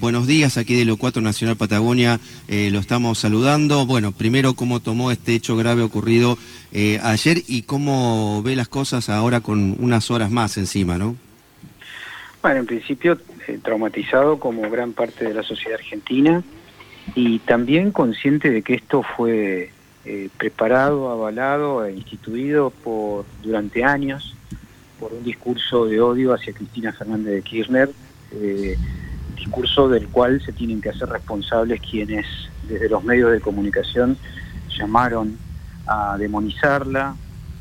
Buenos 0.00 0.28
días, 0.28 0.58
aquí 0.58 0.76
de 0.76 0.84
Lo 0.84 0.96
4 0.96 1.20
Nacional 1.22 1.56
Patagonia, 1.56 2.20
eh, 2.46 2.70
lo 2.70 2.78
estamos 2.78 3.18
saludando. 3.18 3.84
Bueno, 3.84 4.12
primero, 4.12 4.54
¿cómo 4.54 4.78
tomó 4.78 5.10
este 5.10 5.34
hecho 5.34 5.56
grave 5.56 5.82
ocurrido 5.82 6.38
eh, 6.70 7.00
ayer 7.02 7.38
y 7.48 7.62
cómo 7.62 8.40
ve 8.44 8.54
las 8.54 8.68
cosas 8.68 9.08
ahora 9.08 9.40
con 9.40 9.74
unas 9.80 10.08
horas 10.12 10.30
más 10.30 10.56
encima, 10.56 10.98
no? 10.98 11.16
Bueno, 12.40 12.60
en 12.60 12.66
principio, 12.66 13.18
eh, 13.48 13.58
traumatizado 13.60 14.38
como 14.38 14.70
gran 14.70 14.92
parte 14.92 15.24
de 15.24 15.34
la 15.34 15.42
sociedad 15.42 15.80
argentina 15.80 16.44
y 17.16 17.40
también 17.40 17.90
consciente 17.90 18.50
de 18.52 18.62
que 18.62 18.74
esto 18.74 19.02
fue 19.16 19.72
preparado, 20.36 21.10
avalado 21.10 21.84
e 21.84 21.92
instituido 21.92 22.70
por 22.70 23.26
durante 23.42 23.82
años 23.82 24.36
por 25.00 25.12
un 25.12 25.24
discurso 25.24 25.86
de 25.86 26.00
odio 26.00 26.32
hacia 26.32 26.52
Cristina 26.52 26.92
Fernández 26.92 27.34
de 27.34 27.42
Kirchner 27.42 27.90
discurso 29.38 29.88
del 29.88 30.08
cual 30.08 30.40
se 30.44 30.52
tienen 30.52 30.80
que 30.80 30.90
hacer 30.90 31.08
responsables 31.08 31.80
quienes 31.80 32.26
desde 32.68 32.88
los 32.88 33.02
medios 33.04 33.32
de 33.32 33.40
comunicación 33.40 34.16
llamaron 34.76 35.36
a 35.86 36.16
demonizarla, 36.18 37.16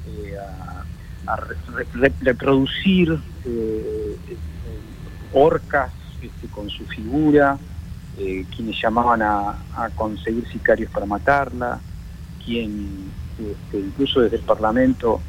eh, 0.08 0.36
a, 0.38 1.38
reproducir 2.22 3.20
eh, 3.44 4.18
orcas 5.34 5.92
este, 6.22 6.48
con 6.48 6.70
su 6.70 6.86
figura, 6.86 7.58
eh, 8.18 8.46
quienes 8.56 8.82
llamaban 8.82 9.22
a, 9.22 9.56
conseguir 9.96 10.48
sicarios 10.48 10.90
para 10.92 11.06
matarla, 11.06 11.80
quien 12.46 13.12
este, 13.38 13.80
incluso 13.80 14.22
desde 14.22 14.38
el 14.38 14.44
Parlamento 14.44 15.22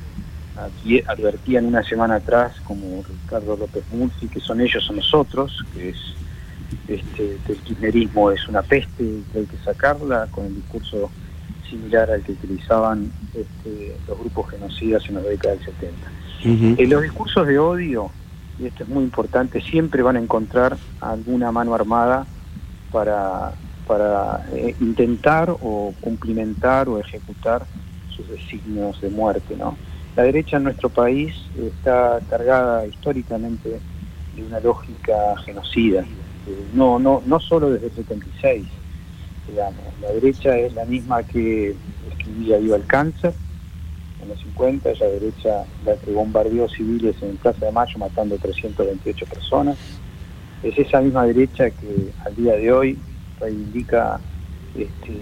advertían 1.07 1.67
una 1.67 1.85
semana 1.85 2.17
atrás, 2.17 2.53
como 2.65 3.05
Ricardo 3.05 3.57
López 3.57 3.85
Murphy, 3.93 4.27
que 4.29 4.41
son 4.41 4.61
ellos 4.61 4.89
o 4.91 4.93
nosotros, 4.93 5.65
que 5.73 5.91
es 5.91 5.97
este, 6.87 7.39
el 7.49 7.57
kirchnerismo 7.59 8.31
es 8.31 8.47
una 8.49 8.63
peste 8.63 9.23
que 9.33 9.39
hay 9.39 9.47
que 9.47 9.57
sacarla, 9.59 10.27
con 10.31 10.47
el 10.47 10.55
discurso 10.57 11.11
similar 11.69 12.11
al 12.11 12.23
que 12.23 12.33
utilizaban 12.33 13.11
este, 13.35 13.97
los 14.07 14.19
grupos 14.19 14.51
genocidas 14.51 15.05
en 15.09 15.17
la 15.17 15.21
década 15.23 15.55
del 15.55 15.65
70. 15.65 16.13
En 16.83 16.91
los 16.91 17.03
discursos 17.03 17.47
de 17.47 17.59
odio, 17.59 18.11
y 18.59 18.67
esto 18.67 18.85
es 18.85 18.89
muy 18.89 19.05
importante, 19.05 19.61
siempre 19.61 20.03
van 20.03 20.17
a 20.17 20.21
encontrar 20.21 20.77
alguna 21.01 21.53
mano 21.53 21.75
armada 21.75 22.27
para, 22.93 23.53
para 23.87 24.47
eh, 24.53 24.75
intentar 24.81 25.51
o 25.51 25.95
cumplimentar 26.01 26.89
o 26.89 26.99
ejecutar 26.99 27.67
sus 28.15 28.29
designios 28.29 29.01
de 29.01 29.11
muerte. 29.11 29.57
¿no? 29.57 29.77
La 30.17 30.23
derecha 30.23 30.57
en 30.57 30.65
nuestro 30.65 30.89
país 30.89 31.35
está 31.59 32.21
cargada 32.31 32.87
históricamente 32.87 33.81
de 34.37 34.43
una 34.43 34.61
lógica 34.61 35.37
genocida 35.45 36.05
no, 36.75 36.99
no, 36.99 37.23
no 37.27 37.41
solo 37.41 37.71
desde 37.71 37.87
el 37.87 37.93
76, 37.93 38.67
digamos, 39.49 39.81
la 40.01 40.13
derecha 40.13 40.57
es 40.59 40.75
la 40.75 40.85
misma 40.85 41.23
que 41.23 41.75
escribía 42.11 42.59
Viva 42.59 42.77
el 42.77 42.87
Cáncer 42.87 43.35
en 44.23 44.29
los 44.29 44.41
50, 44.41 44.91
la 45.01 45.07
derecha 45.07 45.65
la 45.85 45.97
que 45.97 46.13
bombardeó 46.13 46.69
civiles 46.69 47.17
en 47.23 47.37
Plaza 47.37 47.67
de 47.67 47.73
Mayo 47.73 47.99
matando 47.99 48.37
328 48.37 49.27
personas, 49.27 49.77
es 50.63 50.77
esa 50.79 51.01
misma 51.01 51.25
derecha 51.25 51.71
que 51.71 52.13
al 52.25 52.35
día 52.35 52.55
de 52.57 52.73
hoy 52.73 52.99
reivindica 53.41 54.21
este, 54.77 55.13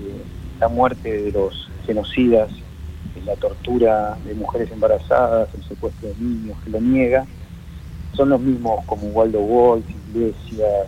la 0.58 0.68
muerte 0.68 1.22
de 1.22 1.32
los 1.32 1.68
genocidas, 1.86 2.50
la 3.24 3.36
tortura 3.36 4.16
de 4.24 4.34
mujeres 4.34 4.70
embarazadas, 4.70 5.48
el 5.54 5.64
secuestro 5.64 6.08
de 6.08 6.14
niños, 6.18 6.56
que 6.64 6.70
lo 6.70 6.80
niega, 6.80 7.26
son 8.14 8.30
los 8.30 8.40
mismos 8.40 8.84
como 8.86 9.08
Waldo 9.08 9.40
Wolf, 9.40 9.84
Iglesias, 10.08 10.86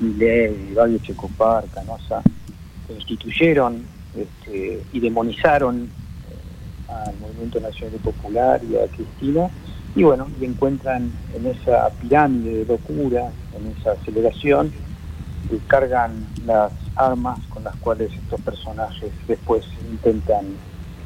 Miley, 0.00 0.74
Badio 0.74 0.98
Checopar, 0.98 1.64
Canosa, 1.74 2.22
constituyeron 2.86 3.84
este, 4.16 4.82
y 4.92 5.00
demonizaron 5.00 5.84
eh, 5.84 6.92
al 6.92 7.18
Movimiento 7.18 7.60
Nacional 7.60 7.94
y 7.96 7.98
Popular 7.98 8.60
y 8.64 8.76
a 8.76 8.86
Cristina, 8.88 9.48
y 9.94 10.02
bueno, 10.02 10.28
y 10.40 10.44
encuentran 10.44 11.10
en 11.34 11.46
esa 11.46 11.90
pirámide 12.00 12.64
de 12.64 12.64
locura, 12.66 13.30
en 13.56 13.74
esa 13.78 13.92
aceleración, 13.92 14.70
que 15.48 15.58
cargan 15.66 16.26
las 16.44 16.72
armas 16.96 17.38
con 17.50 17.64
las 17.64 17.76
cuales 17.76 18.12
estos 18.12 18.40
personajes 18.40 19.10
después 19.26 19.64
intentan 19.90 20.44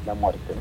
la 0.05 0.13
muerte. 0.15 0.53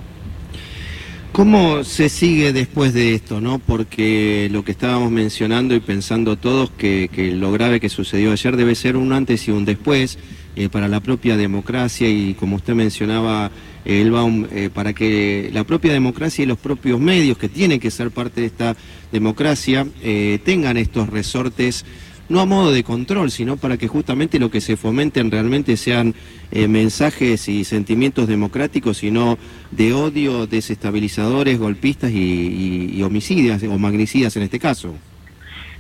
¿Cómo 1.33 1.85
se 1.85 2.09
sigue 2.09 2.53
después 2.53 2.93
de 2.93 3.15
esto, 3.15 3.41
no? 3.41 3.61
Porque 3.61 4.49
lo 4.51 4.65
que 4.65 4.73
estábamos 4.73 5.13
mencionando 5.13 5.77
y 5.77 5.81
pensando 5.81 6.37
todos 6.37 6.71
que, 6.71 7.09
lo 7.37 7.53
grave 7.53 7.79
que 7.79 7.89
sucedió 7.89 8.33
ayer 8.33 8.57
debe 8.57 8.75
ser 8.75 8.97
un 8.97 9.13
antes 9.13 9.47
y 9.47 9.53
un 9.53 9.65
después 9.65 10.19
eh, 10.57 10.69
para 10.69 10.89
la 10.89 10.99
propia 10.99 11.37
democracia 11.37 12.09
y 12.09 12.35
como 12.35 12.57
usted 12.57 12.75
mencionaba, 12.75 13.53
Elbaum, 13.85 14.47
eh, 14.51 14.71
para 14.75 14.93
que 14.93 15.51
la 15.53 15.63
propia 15.63 15.93
democracia 15.93 16.43
y 16.43 16.47
los 16.47 16.59
propios 16.59 16.99
medios 16.99 17.39
que 17.39 17.49
tienen 17.49 17.79
que 17.79 17.93
ser 17.93 18.11
parte 18.11 18.41
de 18.41 18.49
esta 18.49 18.77
democracia 19.13 19.87
eh, 20.03 20.41
tengan 20.45 20.77
estos 20.77 21.09
resortes 21.09 21.85
no 22.31 22.41
a 22.41 22.47
modo 22.47 22.73
de 22.73 22.85
control, 22.85 23.31
sino 23.31 23.57
para 23.57 23.77
que 23.77 23.89
justamente 23.89 24.39
lo 24.39 24.51
que 24.51 24.61
se 24.61 24.77
fomenten 24.77 25.33
realmente 25.33 25.77
sean 25.77 26.15
eh, 26.53 26.69
mensajes 26.69 27.49
y 27.49 27.65
sentimientos 27.65 28.29
democráticos, 28.29 29.03
y 29.03 29.11
no 29.11 29.37
de 29.73 29.93
odio, 29.93 30.47
desestabilizadores, 30.47 31.59
golpistas 31.59 32.13
y, 32.13 33.03
homicidas 33.03 33.63
o 33.65 33.79
magnicidas 33.79 34.37
en 34.37 34.45
este 34.45 34.59
caso. 34.59 34.95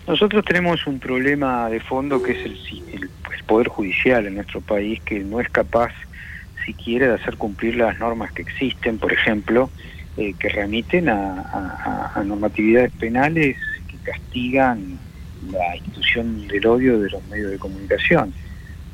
Nosotros 0.09 0.45
tenemos 0.45 0.87
un 0.87 0.99
problema 0.99 1.69
de 1.69 1.79
fondo 1.81 2.23
que 2.23 2.33
es 2.33 2.45
el, 2.47 3.09
Poder 3.47 3.69
Judicial 3.69 4.27
en 4.27 4.37
nuestro 4.37 4.61
país, 4.61 5.01
que 5.05 5.19
no 5.19 5.41
es 5.41 5.49
capaz 5.49 5.93
siquiera 6.65 7.09
de 7.09 7.15
hacer 7.15 7.37
cumplir 7.37 7.75
las 7.75 7.99
normas 7.99 8.31
que 8.31 8.43
existen, 8.43 8.99
por 8.99 9.13
ejemplo, 9.13 9.71
eh, 10.17 10.35
que 10.39 10.49
remiten 10.51 11.09
a 11.09 12.23
normatividades 12.25 12.93
penales 12.93 13.57
que 13.89 13.97
castigan 14.05 15.01
la 15.51 15.77
institución 15.77 16.47
del 16.49 16.67
odio 16.67 17.01
de 17.01 17.11
los 17.11 17.27
medios 17.29 17.51
de 17.51 17.59
comunicación. 17.59 18.33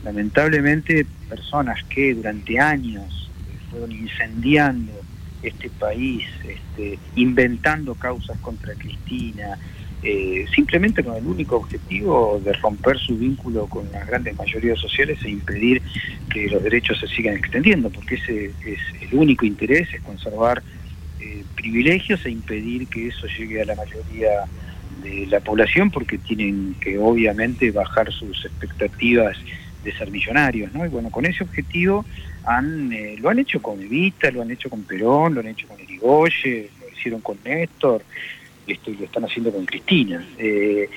Lamentablemente, 0.04 1.06
personas 1.28 1.82
que 1.84 2.14
durante 2.14 2.58
años 2.58 3.30
fueron 3.70 3.92
incendiando 3.92 4.92
este 5.42 5.68
país, 5.70 6.24
este, 6.46 6.98
inventando 7.16 7.94
causas 7.94 8.38
contra 8.38 8.74
Cristina, 8.74 9.58
eh, 10.02 10.44
simplemente 10.54 11.02
con 11.02 11.16
el 11.16 11.26
único 11.26 11.56
objetivo 11.56 12.40
de 12.44 12.52
romper 12.52 12.98
su 12.98 13.16
vínculo 13.16 13.66
con 13.66 13.90
las 13.92 14.06
grandes 14.06 14.36
mayorías 14.36 14.78
sociales 14.78 15.18
e 15.24 15.30
impedir 15.30 15.82
que 16.30 16.48
los 16.48 16.62
derechos 16.62 17.00
se 17.00 17.08
sigan 17.08 17.34
extendiendo, 17.34 17.90
porque 17.90 18.16
ese 18.16 18.52
es 18.64 18.78
el 19.00 19.18
único 19.18 19.46
interés, 19.46 19.88
es 19.92 20.00
conservar 20.02 20.62
eh, 21.18 21.44
privilegios 21.56 22.24
e 22.26 22.30
impedir 22.30 22.86
que 22.88 23.08
eso 23.08 23.26
llegue 23.26 23.62
a 23.62 23.64
la 23.64 23.74
mayoría 23.74 24.44
de 25.02 25.26
la 25.26 25.40
población 25.40 25.90
porque 25.90 26.18
tienen 26.18 26.74
que 26.80 26.98
obviamente 26.98 27.70
bajar 27.70 28.12
sus 28.12 28.44
expectativas 28.44 29.36
de 29.84 29.92
ser 29.92 30.10
millonarios, 30.10 30.72
¿no? 30.74 30.84
Y 30.84 30.88
bueno, 30.88 31.10
con 31.10 31.24
ese 31.24 31.44
objetivo 31.44 32.04
han, 32.44 32.92
eh, 32.92 33.16
lo 33.18 33.30
han 33.30 33.38
hecho 33.38 33.62
con 33.62 33.80
Evita, 33.80 34.30
lo 34.30 34.42
han 34.42 34.50
hecho 34.50 34.68
con 34.68 34.82
Perón, 34.82 35.34
lo 35.34 35.40
han 35.40 35.48
hecho 35.48 35.68
con 35.68 35.80
Erigoye, 35.80 36.70
lo 36.80 36.88
hicieron 36.96 37.20
con 37.20 37.38
Néstor, 37.44 38.02
esto, 38.66 38.90
lo 38.90 39.04
están 39.04 39.24
haciendo 39.24 39.52
con 39.52 39.64
Cristina. 39.64 40.24
Eh, 40.38 40.88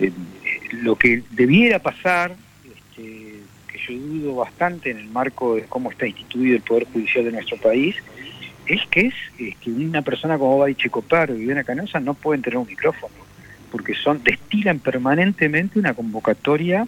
eh, 0.00 0.12
lo 0.82 0.96
que 0.96 1.22
debiera 1.30 1.78
pasar, 1.78 2.34
este, 2.64 3.34
que 3.70 3.78
yo 3.86 3.98
dudo 3.98 4.36
bastante 4.36 4.90
en 4.90 4.98
el 4.98 5.08
marco 5.08 5.56
de 5.56 5.62
cómo 5.64 5.90
está 5.90 6.06
instituido 6.06 6.56
el 6.56 6.62
Poder 6.62 6.86
Judicial 6.92 7.24
de 7.24 7.32
nuestro 7.32 7.58
país, 7.58 7.96
es 8.66 8.80
que 8.90 9.06
es, 9.08 9.14
que 9.56 9.70
una 9.70 10.02
persona 10.02 10.38
como 10.38 10.58
Badi 10.58 10.74
Checopar 10.74 11.30
o 11.30 11.34
Viviana 11.34 11.64
Canosa 11.64 12.00
no 12.00 12.14
pueden 12.14 12.42
tener 12.42 12.58
un 12.58 12.66
micrófono 12.66 13.27
porque 13.88 14.02
son 14.02 14.22
destilan 14.22 14.80
permanentemente 14.80 15.78
una 15.78 15.94
convocatoria 15.94 16.86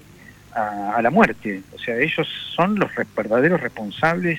a, 0.53 1.01
la 1.01 1.11
muerte. 1.11 1.63
O 1.75 1.79
sea, 1.79 1.97
ellos 1.99 2.29
son 2.55 2.79
los 2.79 2.91
verdaderos 3.17 3.59
responsables 3.61 4.39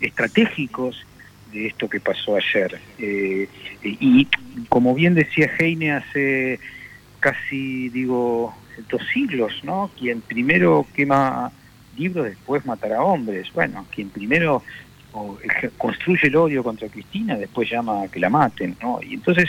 estratégicos 0.00 1.06
de 1.52 1.68
esto 1.68 1.88
que 1.88 2.00
pasó 2.00 2.36
ayer. 2.36 2.80
Eh, 2.98 3.48
y 3.84 4.26
como 4.68 4.92
bien 4.92 5.14
decía 5.14 5.52
Heine 5.56 5.92
hace 5.92 6.58
casi, 7.20 7.90
digo, 7.90 8.56
dos 8.90 9.02
siglos, 9.12 9.52
¿no? 9.62 9.92
Quien 9.96 10.20
primero 10.20 10.86
quema 10.96 11.52
libros, 11.96 12.24
después 12.24 12.66
matará 12.66 13.02
hombres. 13.02 13.52
Bueno, 13.54 13.86
quien 13.94 14.08
primero 14.08 14.64
construye 15.78 16.26
el 16.26 16.34
odio 16.34 16.64
contra 16.64 16.88
Cristina, 16.88 17.36
después 17.36 17.70
llama 17.70 18.02
a 18.02 18.08
que 18.08 18.18
la 18.18 18.30
maten, 18.30 18.76
¿no? 18.82 18.98
Y 19.00 19.14
entonces 19.14 19.48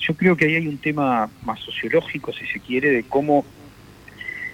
yo 0.00 0.14
creo 0.14 0.36
que 0.36 0.46
ahí 0.46 0.54
hay 0.56 0.68
un 0.68 0.78
tema 0.78 1.28
más 1.42 1.60
sociológico, 1.60 2.32
si 2.32 2.46
se 2.46 2.60
quiere, 2.60 2.90
de 2.90 3.02
cómo, 3.04 3.44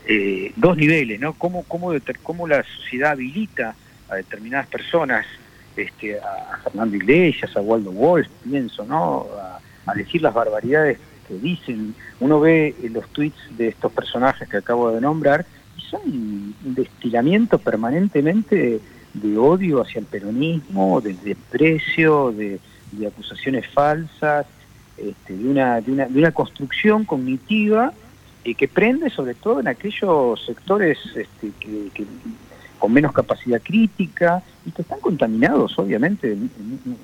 eh, 0.07 0.53
dos 0.57 0.77
niveles, 0.77 1.21
¿no? 1.21 1.35
Cómo, 1.35 1.65
cómo, 1.65 1.93
cómo 2.23 2.47
la 2.47 2.65
sociedad 2.65 3.13
habilita 3.13 3.75
a 4.09 4.17
determinadas 4.17 4.67
personas, 4.67 5.27
este, 5.77 6.19
a 6.19 6.59
Fernando 6.65 6.97
Iglesias, 6.97 7.57
a 7.57 7.61
Waldo 7.61 7.93
Wolf, 7.93 8.29
pienso, 8.45 8.85
¿no? 8.85 9.27
A, 9.41 9.61
decir 9.95 10.21
las 10.21 10.35
barbaridades 10.35 10.99
que 11.29 11.35
dicen. 11.35 11.95
Uno 12.19 12.41
ve 12.41 12.75
los 12.91 13.09
tweets 13.11 13.39
de 13.57 13.69
estos 13.69 13.93
personajes 13.93 14.49
que 14.49 14.57
acabo 14.57 14.91
de 14.91 15.01
nombrar 15.01 15.47
son 15.91 16.01
un 16.05 16.75
destilamiento 16.75 17.59
permanentemente 17.59 18.81
de 19.15 19.39
odio 19.39 19.83
hacia 19.83 20.01
el 20.01 20.07
peronismo, 20.07 21.01
de 21.01 21.15
desprecio, 21.15 22.33
de, 22.33 22.59
acusaciones 23.07 23.67
falsas, 23.69 24.47
este, 24.97 25.37
de, 25.37 25.49
una, 25.49 25.81
de, 25.81 25.93
una, 25.93 26.07
de 26.07 26.19
una 26.19 26.33
construcción 26.33 27.05
cognitiva 27.05 27.93
y 28.45 28.55
que 28.55 28.69
prende 28.69 29.11
sobre 29.11 29.35
todo 29.35 29.61
en 29.61 29.69
aquellos 29.69 30.45
sectores 30.45 30.99
este, 31.15 31.51
que, 31.59 32.07
con 32.79 32.93
menos 32.93 33.13
capacidad 33.13 33.61
crítica 33.63 34.43
y 34.65 34.71
que 34.71 34.83
están 34.83 35.01
contaminados, 35.01 35.79
obviamente, 35.79 36.33
en, 36.33 36.51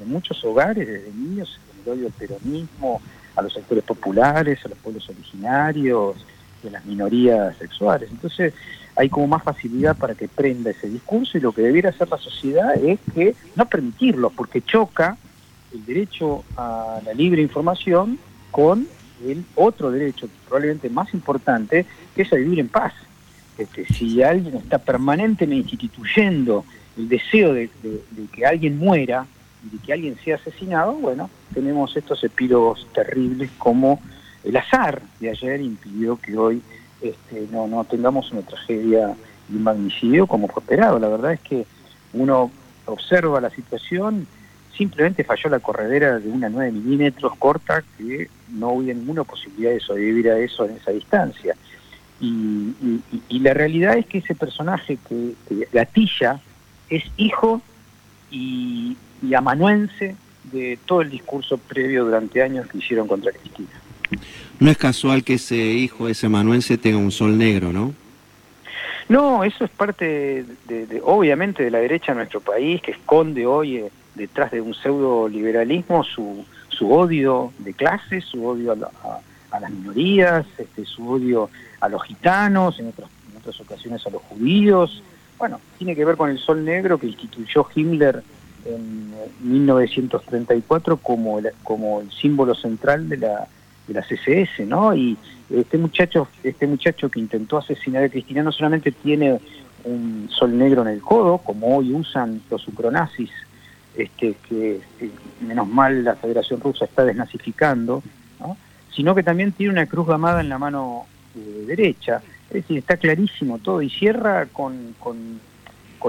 muchos 0.06 0.44
hogares, 0.44 0.86
desde 0.86 1.12
niños, 1.12 1.58
el 1.84 1.92
odio 1.92 2.06
al 2.06 2.12
peronismo, 2.12 3.00
a 3.34 3.42
los 3.42 3.52
sectores 3.52 3.82
populares, 3.84 4.64
a 4.64 4.68
los 4.68 4.78
pueblos 4.78 5.08
originarios, 5.08 6.16
a 6.66 6.70
las 6.70 6.84
minorías 6.84 7.56
sexuales. 7.56 8.10
Entonces, 8.10 8.54
hay 8.96 9.08
como 9.08 9.26
más 9.26 9.42
facilidad 9.42 9.96
para 9.96 10.14
que 10.14 10.28
prenda 10.28 10.70
ese 10.70 10.88
discurso 10.88 11.38
y 11.38 11.40
lo 11.40 11.52
que 11.52 11.62
debiera 11.62 11.90
hacer 11.90 12.08
la 12.08 12.18
sociedad 12.18 12.76
es 12.76 13.00
que 13.14 13.34
no 13.56 13.66
permitirlo, 13.66 14.30
porque 14.30 14.60
choca 14.62 15.16
el 15.72 15.84
derecho 15.84 16.44
a 16.56 17.00
la 17.04 17.14
libre 17.14 17.42
información 17.42 18.18
con 18.50 18.86
el 19.26 19.44
otro 19.54 19.90
derecho, 19.90 20.28
probablemente 20.46 20.90
más 20.90 21.12
importante, 21.14 21.86
que 22.14 22.22
es 22.22 22.32
a 22.32 22.36
vivir 22.36 22.60
en 22.60 22.68
paz. 22.68 22.92
Este, 23.58 23.86
si 23.86 24.22
alguien 24.22 24.56
está 24.56 24.78
permanentemente 24.78 25.70
instituyendo 25.70 26.64
el 26.96 27.08
deseo 27.08 27.52
de, 27.54 27.70
que 28.32 28.46
alguien 28.46 28.78
muera 28.78 29.26
y 29.64 29.76
de 29.76 29.82
que 29.82 29.92
alguien 29.92 30.16
sea 30.24 30.36
asesinado, 30.36 30.94
bueno, 30.94 31.30
tenemos 31.54 31.96
estos 31.96 32.22
epílogos 32.24 32.86
terribles 32.94 33.50
como 33.58 34.00
el 34.44 34.56
azar 34.56 35.02
de 35.20 35.30
ayer 35.30 35.60
impidió 35.60 36.16
que 36.16 36.36
hoy 36.36 36.62
este, 37.00 37.46
no, 37.52 37.68
no 37.68 37.84
tengamos 37.84 38.32
una 38.32 38.42
tragedia 38.42 39.14
y 39.50 39.56
un 39.56 39.62
magnicidio 39.62 40.26
como 40.26 40.48
fue 40.48 40.62
esperado. 40.62 40.98
La 40.98 41.08
verdad 41.08 41.32
es 41.32 41.40
que 41.40 41.64
uno 42.12 42.50
observa 42.86 43.40
la 43.40 43.50
situación, 43.50 44.26
simplemente 44.76 45.24
falló 45.24 45.50
la 45.50 45.60
corredera 45.60 46.18
de 46.18 46.28
una 46.28 46.48
9 46.48 46.72
milímetros 46.72 47.32
corta 47.38 47.82
que 47.96 48.28
no 48.50 48.70
hubo 48.70 48.82
ninguna 48.82 49.24
posibilidad 49.24 49.72
de 49.72 49.80
sobrevivir 49.80 50.30
a 50.30 50.38
eso 50.38 50.64
en 50.64 50.76
esa 50.76 50.90
distancia. 50.90 51.54
Y, 52.20 53.40
la 53.40 53.54
realidad 53.54 53.98
es 53.98 54.06
que 54.06 54.18
ese 54.18 54.36
personaje 54.36 54.96
que, 55.08 55.34
gatilla 55.72 56.40
es 56.88 57.02
hijo 57.16 57.60
y, 58.30 58.96
y 59.20 59.34
amanuense 59.34 60.14
de 60.52 60.78
todo 60.86 61.00
el 61.00 61.10
discurso 61.10 61.58
previo 61.58 62.04
durante 62.04 62.40
años 62.40 62.68
que 62.68 62.78
hicieron 62.78 63.08
contra 63.08 63.32
Cristina. 63.32 63.70
No 64.60 64.70
es 64.70 64.76
casual 64.76 65.24
que 65.24 65.34
ese 65.34 65.56
hijo, 65.56 66.08
ese 66.08 66.26
amanuense, 66.26 66.78
tenga 66.78 66.98
un 66.98 67.10
sol 67.10 67.36
negro, 67.36 67.72
¿no? 67.72 67.94
No, 69.08 69.44
eso 69.44 69.64
es 69.64 69.70
parte, 69.70 70.44
de, 70.68 71.02
obviamente, 71.04 71.64
de 71.64 71.70
la 71.70 71.78
derecha 71.78 72.12
de 72.12 72.18
nuestro 72.18 72.40
país, 72.40 72.80
que 72.80 72.92
esconde 72.92 73.44
hoy 73.46 73.76
eh, 73.76 73.90
detrás 74.14 74.50
de 74.50 74.60
un 74.60 74.74
pseudo 74.74 75.28
liberalismo 75.28 76.04
su, 76.04 76.44
su 76.68 76.92
odio 76.92 77.52
de 77.58 77.72
clase, 77.72 78.20
su 78.20 78.46
odio 78.46 78.72
a, 78.72 79.60
las 79.60 79.70
minorías, 79.70 80.46
este, 80.58 80.84
su 80.84 81.08
odio 81.08 81.50
a 81.80 81.88
los 81.88 82.02
gitanos, 82.04 82.78
en 82.78 82.88
otras, 82.88 83.10
en 83.30 83.36
otras 83.36 83.60
ocasiones 83.60 84.06
a 84.06 84.10
los 84.10 84.22
judíos. 84.22 85.02
Bueno, 85.38 85.60
tiene 85.78 85.94
que 85.94 86.04
ver 86.04 86.16
con 86.16 86.30
el 86.30 86.38
sol 86.38 86.64
negro 86.64 86.98
que 86.98 87.06
instituyó 87.06 87.66
Himmler 87.74 88.22
en 88.64 89.12
1934 89.40 90.96
como 90.98 91.40
como 91.64 92.00
el 92.00 92.12
símbolo 92.12 92.54
central 92.54 93.08
de 93.08 93.16
la 93.16 93.48
de 93.86 93.94
la 93.94 94.02
CSS, 94.02 94.66
¿no? 94.66 94.94
Y 94.94 95.16
este 95.50 95.78
muchacho, 95.78 96.28
este 96.42 96.66
muchacho 96.66 97.10
que 97.10 97.20
intentó 97.20 97.58
asesinar 97.58 98.04
a 98.04 98.08
Cristina 98.08 98.42
no 98.42 98.52
solamente 98.52 98.92
tiene 98.92 99.40
un 99.84 100.28
sol 100.30 100.56
negro 100.56 100.82
en 100.82 100.88
el 100.88 101.00
codo, 101.00 101.38
como 101.38 101.76
hoy 101.76 101.92
usan 101.92 102.40
los 102.50 102.66
ucronazis, 102.68 103.30
este, 103.96 104.34
que, 104.48 104.80
menos 105.40 105.68
mal 105.68 106.04
la 106.04 106.14
Federación 106.16 106.60
Rusa 106.60 106.84
está 106.84 107.04
desnazificando, 107.04 108.02
¿no? 108.40 108.56
sino 108.94 109.14
que 109.14 109.22
también 109.22 109.52
tiene 109.52 109.72
una 109.72 109.86
cruz 109.86 110.06
gamada 110.06 110.40
en 110.40 110.48
la 110.48 110.58
mano 110.58 111.06
eh, 111.36 111.64
derecha. 111.66 112.22
Es 112.48 112.62
decir, 112.62 112.78
está 112.78 112.96
clarísimo 112.96 113.58
todo 113.58 113.80
y 113.80 113.90
cierra 113.90 114.46
con, 114.46 114.94
con, 114.98 115.40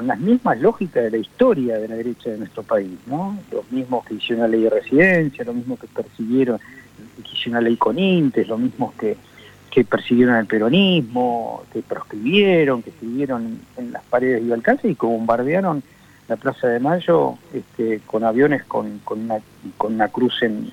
las 0.07 0.19
mismas 0.19 0.59
lógicas 0.59 1.03
de 1.03 1.12
la 1.12 1.18
historia 1.18 1.77
de 1.77 1.88
la 1.88 1.95
derecha 1.95 2.31
de 2.31 2.39
nuestro 2.39 2.63
país, 2.63 2.97
¿no? 3.06 3.38
Los 3.51 3.71
mismos 3.71 4.03
que 4.03 4.15
hicieron 4.15 4.41
la 4.41 4.47
ley 4.47 4.63
de 4.63 4.71
residencia, 4.71 5.45
los 5.45 5.53
mismos 5.53 5.80
que 5.80 5.88
persiguieron 5.88 6.59
que 7.21 7.50
una 7.50 7.62
ley 7.62 7.77
con 7.77 8.00
Intes, 8.00 8.47
lo 8.47 8.57
mismo 8.57 8.94
que, 8.97 9.15
que 9.69 9.83
persiguieron 9.83 10.35
el 10.35 10.45
peronismo, 10.45 11.63
que 11.71 11.81
proscribieron, 11.81 12.81
que 12.81 12.89
escribieron 12.89 13.59
en 13.77 13.91
las 13.91 14.03
paredes 14.03 14.45
de 14.45 14.53
alcance 14.53 14.88
y 14.88 14.95
que 14.95 15.06
bombardearon 15.06 15.83
la 16.27 16.37
Plaza 16.37 16.67
de 16.67 16.79
Mayo 16.79 17.37
este, 17.53 18.01
con 18.05 18.23
aviones 18.23 18.63
con, 18.63 18.99
con, 18.99 19.21
una, 19.21 19.39
con 19.77 19.95
una 19.95 20.07
cruz 20.07 20.41
en, 20.41 20.71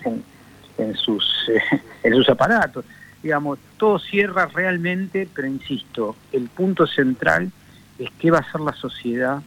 en, 0.79 0.94
sus, 0.97 1.50
en 2.02 2.14
sus 2.14 2.29
aparatos. 2.29 2.85
Digamos, 3.23 3.58
todo 3.76 3.99
cierra 3.99 4.47
realmente, 4.47 5.29
pero 5.35 5.47
insisto, 5.47 6.17
el 6.32 6.49
punto 6.49 6.87
central 6.87 7.50
es 7.99 8.11
qué 8.19 8.31
va 8.31 8.38
a 8.38 8.41
hacer 8.41 8.61
la 8.61 8.73
sociedad 8.73 9.43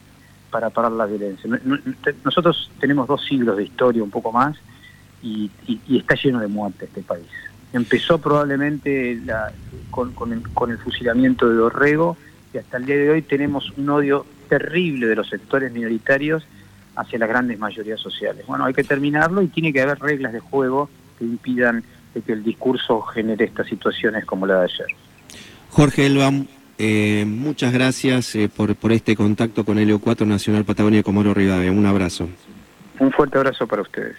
para 0.51 0.69
parar 0.69 0.91
la 0.91 1.07
violencia. 1.07 1.49
Nosotros 2.23 2.69
tenemos 2.79 3.07
dos 3.07 3.25
siglos 3.25 3.57
de 3.57 3.63
historia, 3.63 4.03
un 4.03 4.11
poco 4.11 4.31
más, 4.31 4.55
y, 5.23 5.49
está 5.89 6.13
lleno 6.15 6.39
de 6.39 6.47
muerte 6.47 6.85
este 6.85 7.01
país. 7.01 7.25
Empezó 7.71 8.19
probablemente 8.19 9.19
con, 9.89 10.31
el, 10.31 10.77
fusilamiento 10.77 11.49
de 11.49 11.55
Dorrego 11.55 12.17
y 12.53 12.59
hasta 12.59 12.77
el 12.77 12.85
día 12.85 12.97
de 12.97 13.09
hoy 13.09 13.21
tenemos 13.23 13.71
un 13.77 13.89
odio 13.89 14.27
terrible 14.53 15.07
de 15.07 15.15
los 15.15 15.27
sectores 15.29 15.71
minoritarios 15.71 16.45
hacia 16.95 17.17
las 17.17 17.27
grandes 17.27 17.57
mayorías 17.57 17.99
sociales. 17.99 18.45
Bueno, 18.45 18.65
hay 18.65 18.73
que 18.75 18.83
terminarlo 18.83 19.41
y 19.41 19.47
tiene 19.47 19.73
que 19.73 19.81
haber 19.81 19.97
reglas 19.99 20.31
de 20.31 20.39
juego 20.39 20.89
que 21.17 21.25
impidan 21.25 21.83
que 22.13 22.33
el 22.33 22.43
discurso 22.43 23.01
genere 23.01 23.45
estas 23.45 23.67
situaciones 23.67 24.25
como 24.25 24.45
la 24.45 24.59
de 24.59 24.65
ayer. 24.65 24.87
Jorge 25.69 26.05
Elbam, 26.05 26.45
eh, 26.77 27.25
muchas 27.25 27.73
gracias 27.73 28.35
eh, 28.35 28.47
por, 28.55 28.75
por 28.75 28.91
este 28.91 29.15
contacto 29.15 29.65
con 29.65 29.79
Helio 29.79 29.97
4 29.97 30.27
Nacional 30.27 30.65
Patagonia 30.65 31.01
Comoro 31.01 31.33
Rivadavia. 31.33 31.71
Un 31.71 31.87
abrazo. 31.87 32.29
Un 32.99 33.11
fuerte 33.11 33.39
abrazo 33.39 33.65
para 33.65 33.81
ustedes. 33.81 34.15